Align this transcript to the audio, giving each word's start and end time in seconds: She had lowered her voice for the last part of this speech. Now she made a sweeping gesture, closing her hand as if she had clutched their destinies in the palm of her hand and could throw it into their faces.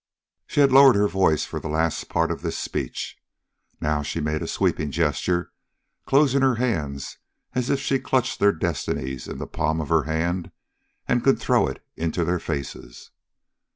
She 0.47 0.61
had 0.61 0.71
lowered 0.71 0.95
her 0.95 1.07
voice 1.07 1.45
for 1.45 1.59
the 1.59 1.69
last 1.69 2.09
part 2.09 2.31
of 2.31 2.41
this 2.41 2.57
speech. 2.57 3.21
Now 3.79 4.01
she 4.01 4.19
made 4.19 4.41
a 4.41 4.47
sweeping 4.47 4.89
gesture, 4.89 5.51
closing 6.07 6.41
her 6.41 6.55
hand 6.55 7.05
as 7.53 7.69
if 7.69 7.79
she 7.79 7.93
had 7.93 8.03
clutched 8.03 8.39
their 8.39 8.51
destinies 8.51 9.27
in 9.27 9.37
the 9.37 9.45
palm 9.45 9.79
of 9.79 9.89
her 9.89 10.05
hand 10.05 10.49
and 11.07 11.23
could 11.23 11.37
throw 11.37 11.67
it 11.67 11.85
into 11.95 12.25
their 12.25 12.39
faces. 12.39 13.11